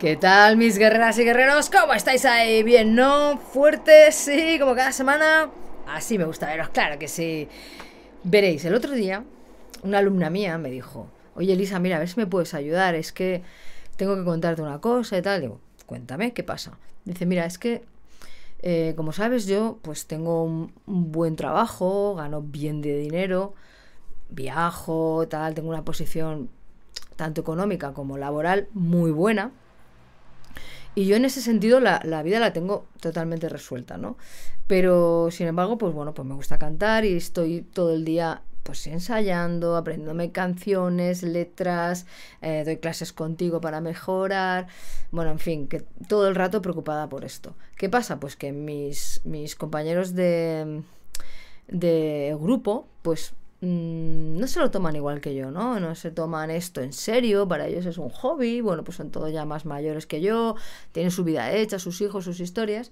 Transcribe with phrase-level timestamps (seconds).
[0.00, 1.68] ¿Qué tal mis guerreras y guerreros?
[1.68, 2.62] ¿Cómo estáis ahí?
[2.62, 3.36] ¿Bien, no?
[3.36, 4.14] ¿Fuertes?
[4.14, 5.50] Sí, como cada semana.
[5.86, 7.48] Así me gusta veros, claro que sí.
[8.24, 9.24] Veréis, el otro día
[9.82, 13.12] una alumna mía me dijo, oye Elisa, mira, a ver si me puedes ayudar, es
[13.12, 13.42] que
[13.96, 15.42] tengo que contarte una cosa y tal.
[15.42, 16.78] Digo, cuéntame, ¿qué pasa?
[17.04, 17.84] Dice, mira, es que,
[18.62, 23.52] eh, como sabes, yo pues tengo un, un buen trabajo, gano bien de dinero,
[24.30, 26.48] viajo, tal, tengo una posición
[27.16, 29.52] tanto económica como laboral muy buena.
[30.94, 34.16] Y yo en ese sentido la, la, vida la tengo totalmente resuelta, ¿no?
[34.66, 38.86] Pero sin embargo, pues bueno, pues me gusta cantar y estoy todo el día pues
[38.86, 42.06] ensayando, aprendiéndome canciones, letras,
[42.42, 44.68] eh, doy clases contigo para mejorar,
[45.10, 47.56] bueno, en fin, que todo el rato preocupada por esto.
[47.76, 48.20] ¿Qué pasa?
[48.20, 50.82] Pues que mis, mis compañeros de,
[51.68, 55.78] de grupo, pues Mm, no se lo toman igual que yo, ¿no?
[55.80, 59.32] No se toman esto en serio, para ellos es un hobby, bueno, pues son todos
[59.32, 60.56] ya más mayores que yo,
[60.92, 62.90] tienen su vida hecha, sus hijos, sus historias,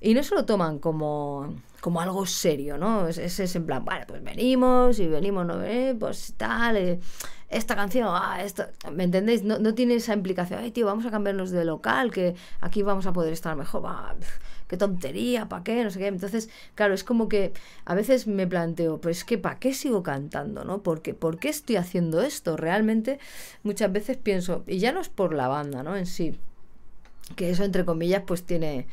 [0.00, 3.08] y no se lo toman como, como algo serio, ¿no?
[3.08, 5.62] Es, es, en plan, bueno, pues venimos y venimos, ¿no?
[5.64, 7.00] Eh, pues tal, eh,
[7.48, 9.42] esta canción, ah, esto, ¿me entendéis?
[9.42, 13.06] No, no tiene esa implicación, ay, tío, vamos a cambiarnos de local, que aquí vamos
[13.06, 14.14] a poder estar mejor, va
[14.68, 15.84] qué tontería, ¿para qué?
[15.84, 16.06] No sé qué.
[16.08, 17.52] Entonces, claro, es como que
[17.84, 20.64] a veces me planteo, pues que ¿para qué sigo cantando?
[20.64, 20.82] ¿no?
[20.82, 22.56] Porque, ¿Por qué estoy haciendo esto?
[22.56, 23.18] Realmente
[23.62, 25.96] muchas veces pienso, y ya no es por la banda, ¿no?
[25.96, 26.38] En sí,
[27.36, 28.86] que eso entre comillas pues tiene,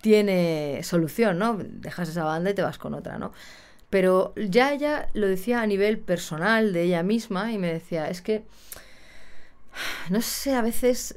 [0.00, 1.58] tiene solución, ¿no?
[1.58, 3.32] Dejas esa banda y te vas con otra, ¿no?
[3.96, 8.20] Pero ya ella lo decía a nivel personal de ella misma y me decía, es
[8.20, 8.44] que
[10.10, 11.16] no sé a veces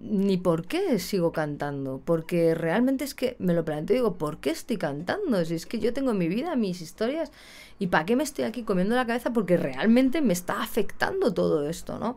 [0.00, 4.38] ni por qué sigo cantando, porque realmente es que me lo planteo y digo, ¿por
[4.38, 5.44] qué estoy cantando?
[5.44, 7.32] Si es que yo tengo mi vida, mis historias,
[7.78, 9.32] ¿y para qué me estoy aquí comiendo la cabeza?
[9.32, 12.16] Porque realmente me está afectando todo esto, ¿no?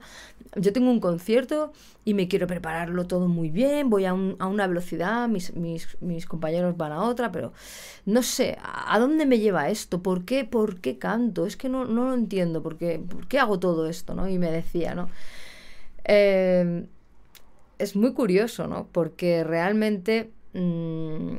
[0.56, 1.74] Yo tengo un concierto
[2.06, 5.98] y me quiero prepararlo todo muy bien, voy a, un, a una velocidad, mis, mis,
[6.02, 7.54] mis, compañeros van a otra, pero
[8.06, 10.02] no sé, ¿a, dónde me lleva esto?
[10.02, 11.46] ¿Por qué, por qué canto?
[11.46, 14.14] Es que no, no lo entiendo, ¿por qué, ¿por qué hago todo esto?
[14.14, 14.30] ¿no?
[14.30, 15.10] Y me decía, ¿no?
[16.14, 16.86] Eh,
[17.80, 18.88] es muy curioso, ¿no?
[18.92, 21.38] Porque realmente mmm,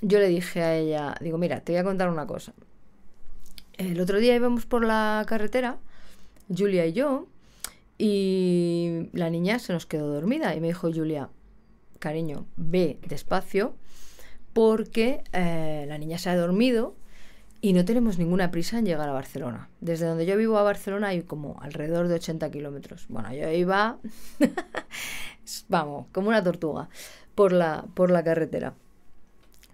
[0.00, 2.52] yo le dije a ella, digo, mira, te voy a contar una cosa.
[3.74, 5.78] El otro día íbamos por la carretera,
[6.54, 7.28] Julia y yo,
[7.96, 11.28] y la niña se nos quedó dormida y me dijo Julia,
[12.00, 13.76] cariño, ve despacio
[14.52, 16.96] porque eh, la niña se ha dormido
[17.64, 19.70] y no tenemos ninguna prisa en llegar a Barcelona.
[19.80, 23.06] Desde donde yo vivo a Barcelona hay como alrededor de 80 kilómetros.
[23.08, 23.98] Bueno, yo iba,
[25.68, 26.88] vamos, como una tortuga
[27.36, 28.74] por la, por la carretera.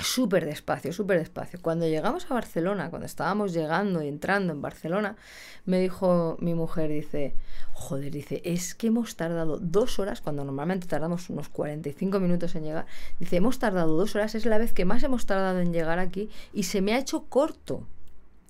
[0.01, 1.59] Súper despacio, súper despacio.
[1.61, 5.17] Cuando llegamos a Barcelona, cuando estábamos llegando y entrando en Barcelona,
[5.65, 7.35] me dijo mi mujer, dice,
[7.73, 12.63] joder, dice, es que hemos tardado dos horas, cuando normalmente tardamos unos 45 minutos en
[12.63, 12.87] llegar,
[13.19, 16.31] dice, hemos tardado dos horas, es la vez que más hemos tardado en llegar aquí
[16.53, 17.85] y se me ha hecho corto.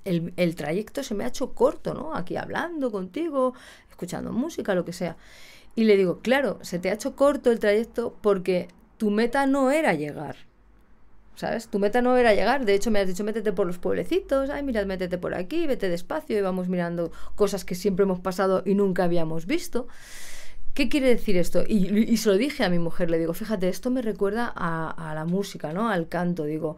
[0.05, 2.15] El, el trayecto se me ha hecho corto, ¿no?
[2.15, 3.55] Aquí hablando contigo,
[3.89, 5.17] escuchando música, lo que sea.
[5.75, 9.71] Y le digo, claro, se te ha hecho corto el trayecto porque tu meta no
[9.71, 10.49] era llegar
[11.39, 11.69] ¿sabes?
[11.69, 14.65] Tu meta no era llegar, de hecho me has dicho métete por los pueblecitos, ay,
[14.65, 18.75] mira, métete por aquí, vete despacio y vamos mirando cosas que siempre hemos pasado y
[18.75, 19.87] nunca habíamos visto.
[20.75, 21.63] ¿Qué quiere decir esto?
[21.67, 25.11] Y, y se lo dije a mi mujer, le digo, fíjate, esto me recuerda a,
[25.11, 25.89] a la música, ¿no?
[25.91, 26.77] Al canto, digo,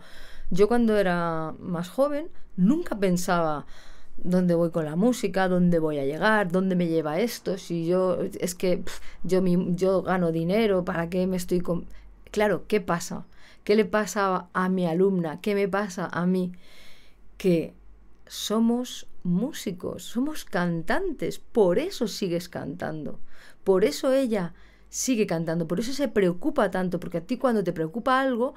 [0.50, 3.64] yo cuando era más joven nunca pensaba
[4.18, 8.18] dónde voy con la música, dónde voy a llegar, dónde me lleva esto, si yo,
[8.38, 11.86] es que pff, yo, mi, yo gano dinero, ¿para qué me estoy con...
[12.30, 13.24] Claro, ¿qué pasa?
[13.64, 15.40] ¿Qué le pasa a mi alumna?
[15.40, 16.52] ¿Qué me pasa a mí?
[17.36, 17.74] Que
[18.26, 23.20] somos músicos, somos cantantes, por eso sigues cantando,
[23.64, 24.54] por eso ella
[24.88, 28.54] sigue cantando, por eso se preocupa tanto, porque a ti cuando te preocupa algo,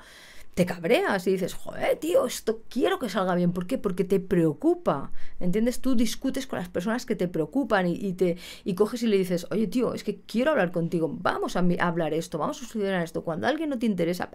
[0.53, 3.53] te cabreas y dices, joder, tío, esto quiero que salga bien.
[3.53, 3.77] ¿Por qué?
[3.77, 5.11] Porque te preocupa.
[5.39, 5.81] ¿Entiendes?
[5.81, 9.47] Tú discutes con las personas que te preocupan y, te, y coges y le dices,
[9.49, 13.23] oye, tío, es que quiero hablar contigo, vamos a, hablar esto, vamos a estudiar esto.
[13.23, 14.29] Cuando alguien no te interesa.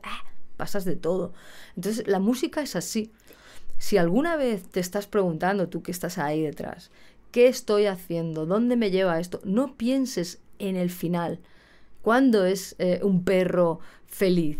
[0.58, 1.32] Pasas de todo.
[1.76, 3.10] Entonces, la música es así.
[3.78, 6.90] Si alguna vez te estás preguntando, tú que estás ahí detrás,
[7.30, 8.44] ¿qué estoy haciendo?
[8.44, 9.40] ¿Dónde me lleva esto?
[9.44, 11.38] No pienses en el final.
[12.02, 14.58] ¿Cuándo es eh, un perro feliz?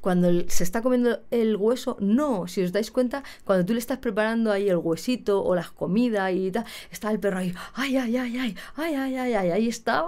[0.00, 3.98] Cuando se está comiendo el hueso, no, si os dais cuenta, cuando tú le estás
[3.98, 8.16] preparando ahí el huesito o las comidas y tal, está el perro ahí, ay, ay,
[8.16, 10.04] ay, ay, ay, ay, ay, ay, ahí está,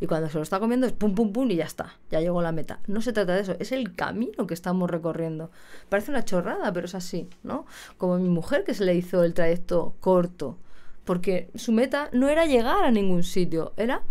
[0.00, 2.40] y cuando se lo está comiendo es pum, pum, pum y ya está, ya llegó
[2.42, 2.80] la meta.
[2.86, 5.50] No se trata de eso, es el camino que estamos recorriendo.
[5.88, 7.66] Parece una chorrada, pero es así, ¿no?
[7.98, 10.58] Como mi mujer que se le hizo el trayecto corto,
[11.04, 14.02] porque su meta no era llegar a ningún sitio, era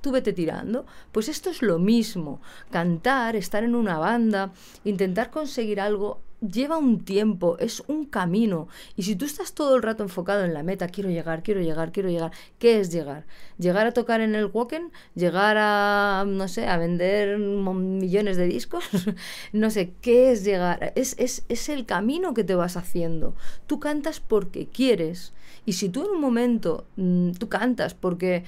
[0.00, 0.86] tú vete tirando.
[1.12, 2.40] Pues esto es lo mismo.
[2.70, 4.52] Cantar, estar en una banda,
[4.84, 8.68] intentar conseguir algo, lleva un tiempo, es un camino.
[8.96, 11.92] Y si tú estás todo el rato enfocado en la meta, quiero llegar, quiero llegar,
[11.92, 13.26] quiero llegar, ¿qué es llegar?
[13.58, 14.92] ¿Llegar a tocar en el Woken?
[15.14, 18.84] ¿Llegar a, no sé, a vender millones de discos?
[19.52, 20.92] no sé, ¿qué es llegar?
[20.94, 23.34] Es, es, es el camino que te vas haciendo.
[23.66, 25.32] Tú cantas porque quieres.
[25.66, 28.44] Y si tú en un momento, mm, tú cantas porque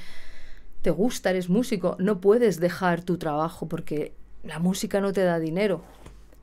[0.82, 5.38] te gusta, eres músico, no puedes dejar tu trabajo porque la música no te da
[5.38, 5.82] dinero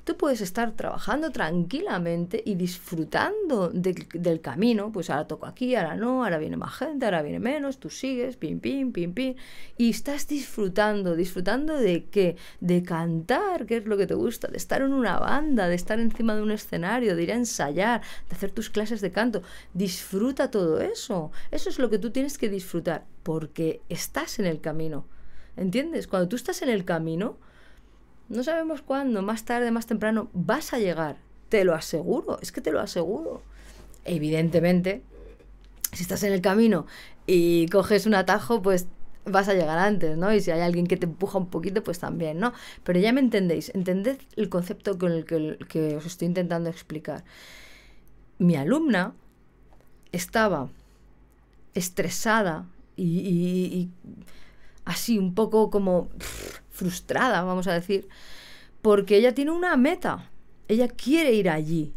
[0.07, 6.23] tú puedes estar trabajando tranquilamente y disfrutando del camino, pues ahora toco aquí, ahora no,
[6.23, 9.35] ahora viene más gente, ahora viene menos, tú sigues, pim, pim, pim, pim,
[9.77, 14.55] y estás disfrutando, disfrutando de qué, de cantar, que es lo que te gusta, de
[14.55, 17.99] estar en una banda, de estar encima de un escenario, de ir a ensayar,
[18.29, 19.41] de hacer tus clases de canto,
[19.73, 24.61] disfruta todo eso, eso es lo que tú tienes que disfrutar, porque estás en el
[24.61, 25.05] camino.
[25.57, 26.07] ¿Entiendes?
[26.07, 27.39] Cuando tú estás en el camino,
[28.29, 31.17] no sabemos cuándo, más tarde, más temprano, vas a llegar.
[31.49, 33.41] Te lo aseguro, es que te lo aseguro.
[34.03, 35.01] Evidentemente,
[35.93, 36.85] si estás en el camino
[37.25, 38.87] y coges un atajo, pues
[39.25, 40.33] vas a llegar antes, ¿no?
[40.33, 42.53] Y si hay alguien que te empuja un poquito, pues también, ¿no?
[42.83, 47.23] Pero ya me entendéis, entended el concepto con el que, os estoy intentando explicar.
[48.39, 49.13] Mi alumna
[50.11, 50.69] estaba
[51.73, 52.65] estresada
[52.95, 53.89] y,
[54.85, 56.09] así un poco como
[56.77, 58.07] frustrada, vamos a decir,
[58.81, 60.29] porque ella tiene una meta.
[60.67, 61.93] Ella quiere ir allí,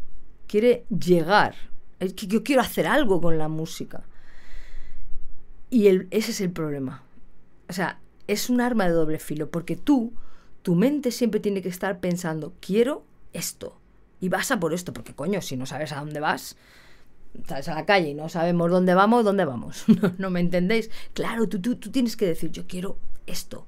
[0.47, 1.55] quiere llegar.
[1.99, 4.03] Yo quiero hacer algo con la música.
[5.69, 7.03] Y ese es el problema.
[7.69, 10.13] O sea, es un arma de doble filo, porque tú,
[10.63, 13.77] tu mente siempre tiene que estar pensando, quiero esto.
[14.19, 16.57] Y vas a por esto, porque coño, si no sabes a dónde vas,
[17.47, 19.85] sales a la calle y no sabemos dónde vamos, ¿dónde vamos?
[20.17, 20.89] ¿No, me entendéis?
[21.13, 23.67] Claro, tú, tú, tú tienes que decir, yo quiero esto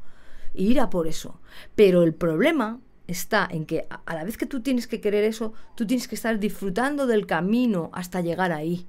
[0.53, 1.39] ir a por eso.
[1.75, 5.53] Pero el problema está en que a la vez que tú tienes que querer eso,
[5.75, 8.87] tú tienes que estar disfrutando del camino hasta llegar ahí.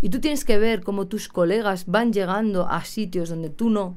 [0.00, 3.96] Y tú tienes que ver cómo tus colegas van llegando a sitios donde tú no.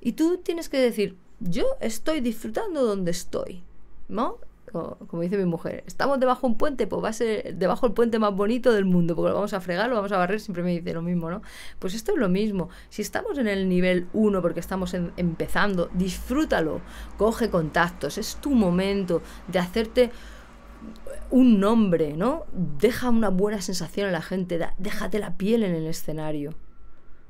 [0.00, 3.62] Y tú tienes que decir, yo estoy disfrutando donde estoy.
[4.08, 4.38] ¿No?
[4.70, 7.94] Como dice mi mujer, estamos debajo de un puente, pues va a ser debajo del
[7.94, 10.62] puente más bonito del mundo, porque lo vamos a fregar, lo vamos a barrer, siempre
[10.62, 11.42] me dice lo mismo, ¿no?
[11.78, 12.68] Pues esto es lo mismo.
[12.88, 16.80] Si estamos en el nivel 1 porque estamos empezando, disfrútalo,
[17.16, 20.10] coge contactos, es tu momento de hacerte
[21.30, 22.46] un nombre, ¿no?
[22.52, 26.54] Deja una buena sensación a la gente, déjate la piel en el escenario.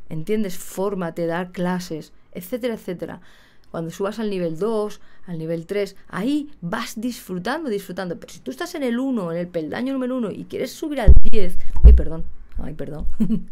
[0.08, 0.58] ¿Entiendes?
[0.58, 3.20] Fórmate, dar clases, etcétera, etcétera.
[3.70, 8.18] Cuando subas al nivel 2, al nivel 3, ahí vas disfrutando, disfrutando.
[8.18, 11.00] Pero si tú estás en el 1, en el peldaño número 1 y quieres subir
[11.00, 12.24] al 10, ay, perdón,
[12.58, 13.06] ay, perdón,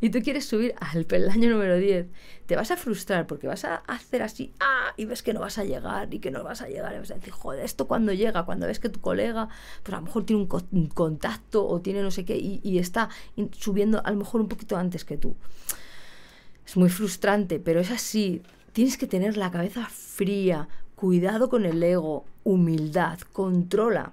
[0.00, 2.06] y tú quieres subir al peldaño número 10,
[2.46, 5.58] te vas a frustrar porque vas a hacer así, ah, y ves que no vas
[5.58, 6.94] a llegar y que no vas a llegar.
[6.94, 9.48] Y vas a decir, joder, esto cuando llega, cuando ves que tu colega,
[9.82, 13.08] pues a lo mejor tiene un, contacto o tiene no sé qué y, está
[13.52, 15.36] subiendo a lo mejor un poquito antes que tú.
[16.66, 18.42] Es muy frustrante, pero es así.
[18.72, 24.12] Tienes que tener la cabeza fría, cuidado con el ego, humildad, controla,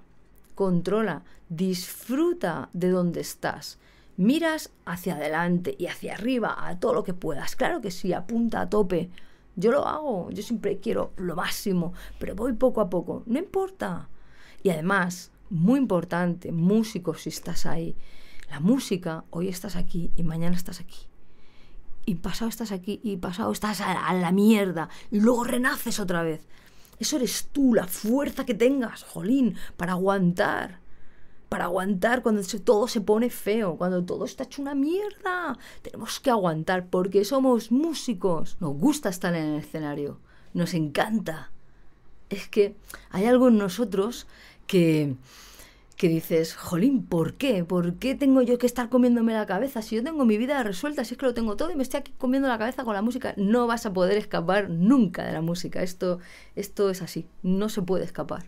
[0.54, 3.78] controla, disfruta de donde estás.
[4.16, 7.54] Miras hacia adelante y hacia arriba a todo lo que puedas.
[7.54, 9.10] Claro que sí, apunta a tope.
[9.56, 14.08] Yo lo hago, yo siempre quiero lo máximo, pero voy poco a poco, no importa.
[14.62, 17.94] Y además, muy importante, músicos si estás ahí.
[18.50, 21.08] La música, hoy estás aquí y mañana estás aquí
[22.06, 26.46] y pasado estás aquí y pasado estás a, la mierda y luego renaces otra vez.
[26.98, 30.80] Eso eres tú, la fuerza que tengas, jolín, para aguantar.
[31.50, 35.58] Para aguantar cuando todo se pone feo, cuando todo está hecho una mierda.
[35.82, 38.56] Tenemos que aguantar porque somos músicos.
[38.60, 40.18] Nos gusta estar en el escenario.
[40.54, 41.50] Nos encanta.
[42.30, 42.76] Es que
[43.10, 44.26] hay algo en nosotros
[44.66, 45.14] que,
[45.96, 47.64] que dices, jolín, ¿por qué?
[47.64, 49.80] ¿Por qué tengo yo que estar comiéndome la cabeza?
[49.80, 52.00] Si yo tengo mi vida resuelta, si es que lo tengo todo y me estoy
[52.00, 55.40] aquí comiendo la cabeza con la música, no vas a poder escapar nunca de la
[55.40, 55.82] música.
[55.82, 56.18] Esto,
[56.54, 58.44] esto es así, no se puede escapar.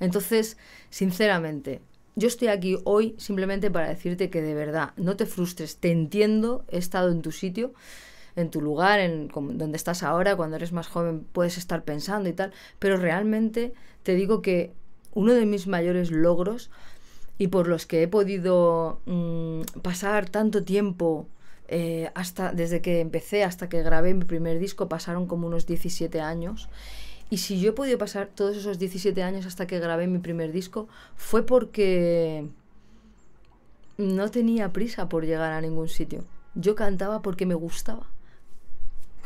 [0.00, 0.56] Entonces,
[0.88, 1.82] sinceramente,
[2.14, 6.64] yo estoy aquí hoy simplemente para decirte que de verdad, no te frustres, te entiendo,
[6.68, 7.74] he estado en tu sitio
[8.36, 12.34] en tu lugar, en donde estás ahora, cuando eres más joven puedes estar pensando y
[12.34, 13.72] tal, pero realmente
[14.02, 14.74] te digo que
[15.16, 16.70] uno de mis mayores logros
[17.38, 21.26] y por los que he podido mm, pasar tanto tiempo
[21.68, 26.20] eh, hasta desde que empecé hasta que grabé mi primer disco pasaron como unos 17
[26.20, 26.68] años.
[27.30, 30.52] Y si yo he podido pasar todos esos 17 años hasta que grabé mi primer
[30.52, 32.46] disco fue porque
[33.96, 36.24] no tenía prisa por llegar a ningún sitio.
[36.54, 38.06] Yo cantaba porque me gustaba.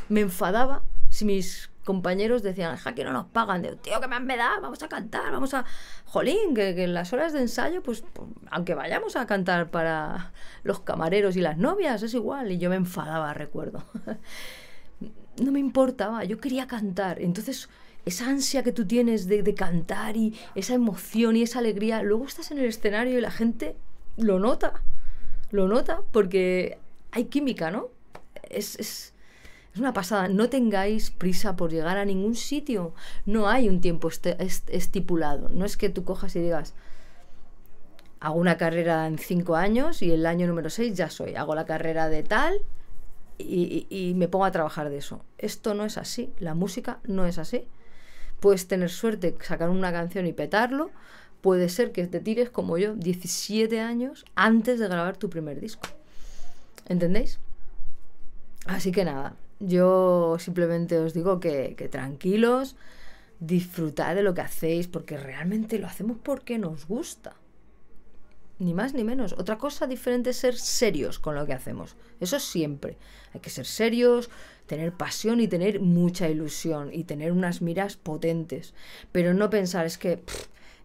[0.09, 0.85] Me enfadaba
[1.25, 4.83] mis, mis compañeros decían, ja, que no nos pagan, de, tío, que me da, vamos
[4.83, 5.65] a cantar, vamos a...
[6.05, 10.33] Jolín, que, en las horas de ensayo, pues, pues, aunque vayamos a cantar para
[10.63, 12.53] los camareros y las novias, es igual.
[12.53, 13.85] Y yo me enfadaba, recuerdo.
[15.43, 17.21] no me importaba, yo quería cantar.
[17.21, 17.69] Entonces,
[18.05, 22.25] esa ansia que tú tienes de, de, cantar y esa emoción y esa alegría, luego
[22.25, 23.77] estás en el escenario y la gente
[24.17, 24.83] lo nota,
[25.51, 26.79] lo nota porque
[27.11, 27.89] hay química, ¿no?
[28.49, 29.15] Es, es
[29.81, 30.29] una pasada.
[30.29, 32.95] No tengáis prisa por llegar a ningún sitio.
[33.27, 35.49] No hay un tiempo estipulado.
[35.51, 36.75] No es que tú cojas y digas,
[38.21, 41.35] hago una carrera en cinco años y el año número seis ya soy.
[41.35, 42.61] Hago la carrera de tal
[43.39, 45.25] y, y, y me pongo a trabajar de eso.
[45.39, 46.33] Esto no es así.
[46.39, 47.67] La música no es así.
[48.41, 50.91] Puedes tener suerte, sacar una canción y petarlo.
[51.41, 55.89] Puede ser que te tires como yo, 17 años antes de grabar tu primer disco.
[56.87, 57.39] ¿Entendéis?
[58.67, 62.77] Así que nada, yo simplemente os digo que, tranquilos,
[63.41, 67.37] disfrutad de lo que hacéis, porque realmente lo hacemos porque nos gusta.
[68.59, 69.35] Ni más ni menos.
[69.35, 71.97] Otra cosa diferente es ser serios con lo que hacemos.
[72.21, 72.97] Eso siempre.
[73.33, 74.29] Hay que ser serios,
[74.67, 78.75] tener pasión y tener mucha ilusión y tener unas miras potentes.
[79.13, 80.23] Pero no pensar, es que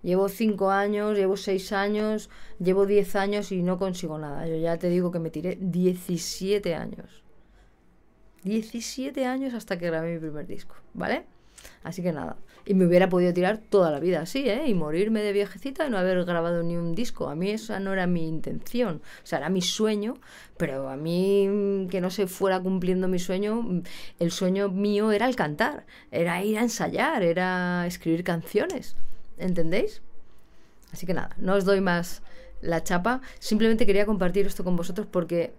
[0.04, 2.30] llevo cinco años, llevo seis años,
[2.60, 4.48] llevo diez años y no consigo nada.
[4.48, 7.25] Yo ya te digo que me tiré 17 años.
[8.46, 11.26] 17 años hasta que grabé mi primer disco, ¿vale?
[11.84, 12.38] Así que nada.
[12.68, 14.68] Y me hubiera podido tirar toda la vida así, ¿eh?
[14.68, 17.28] Y morirme de viejecita y no haber grabado ni un disco.
[17.28, 19.02] A mí esa no era mi intención.
[19.24, 20.16] O sea, era mi sueño,
[20.58, 23.84] pero a mí que no se fuera cumpliendo mi sueño,
[24.20, 28.96] el sueño mío era el cantar, era ir a ensayar, era escribir canciones.
[29.38, 30.02] ¿Entendéis?
[30.92, 32.22] Así que nada, no os doy más
[32.62, 33.22] la chapa.
[33.40, 35.54] Simplemente quería compartir esto con vosotros porque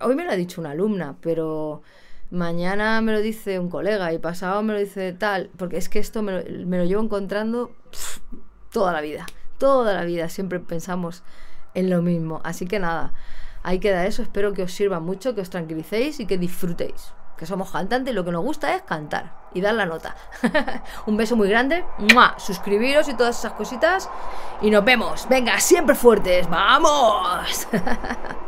[0.00, 1.82] hoy me lo ha dicho una alumna, pero
[2.30, 5.98] mañana me lo dice un colega y pasado me lo dice tal, porque es que
[5.98, 7.72] esto me lo, llevo encontrando
[8.72, 9.26] toda la vida,
[9.58, 11.22] toda la vida, siempre pensamos
[11.74, 12.40] en lo mismo.
[12.44, 13.12] Así que nada,
[13.62, 17.12] ahí queda eso, espero que os sirva mucho, que os tranquilicéis y que disfrutéis.
[17.36, 20.16] Que somos cantantes y lo que nos gusta es cantar y dar la nota.
[21.06, 21.84] un beso muy grande,
[22.38, 24.08] suscribiros y todas esas cositas.
[24.62, 25.28] Y nos vemos.
[25.28, 26.48] Venga, siempre fuertes.
[26.48, 27.68] ¡Vamos!